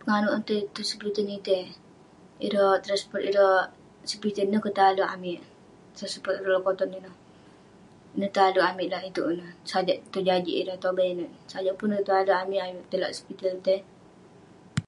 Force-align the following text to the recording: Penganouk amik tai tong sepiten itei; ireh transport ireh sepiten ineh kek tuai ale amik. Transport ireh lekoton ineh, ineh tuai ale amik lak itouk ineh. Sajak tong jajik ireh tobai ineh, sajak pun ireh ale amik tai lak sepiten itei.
Penganouk 0.00 0.34
amik 0.36 0.46
tai 0.48 0.60
tong 0.74 0.88
sepiten 0.90 1.34
itei; 1.36 1.64
ireh 2.46 2.76
transport 2.84 3.24
ireh 3.28 3.58
sepiten 4.10 4.46
ineh 4.48 4.62
kek 4.64 4.74
tuai 4.76 4.90
ale 4.90 5.04
amik. 5.14 5.40
Transport 5.96 6.36
ireh 6.38 6.54
lekoton 6.56 6.96
ineh, 6.98 7.16
ineh 8.16 8.30
tuai 8.34 8.48
ale 8.48 8.60
amik 8.70 8.90
lak 8.92 9.04
itouk 9.10 9.28
ineh. 9.34 9.52
Sajak 9.70 9.98
tong 10.12 10.26
jajik 10.28 10.58
ireh 10.60 10.78
tobai 10.84 11.06
ineh, 11.14 11.32
sajak 11.52 11.74
pun 11.78 11.96
ireh 11.98 12.18
ale 12.22 12.32
amik 12.42 12.60
tai 12.90 12.98
lak 13.02 13.14
sepiten 13.16 13.54
itei. 13.60 13.80